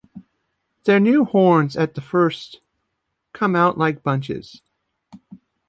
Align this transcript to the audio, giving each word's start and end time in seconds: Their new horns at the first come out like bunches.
Their 0.85 0.99
new 0.99 1.25
horns 1.25 1.77
at 1.77 1.93
the 1.93 2.01
first 2.01 2.59
come 3.33 3.55
out 3.55 3.77
like 3.77 4.01
bunches. 4.01 4.63